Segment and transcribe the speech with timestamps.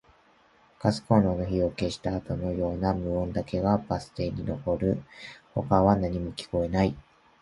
[0.79, 5.03] ガスコンロの火を消したあとのような無音だけがバス停に残る。
[5.53, 6.95] 他は何も聞こえない。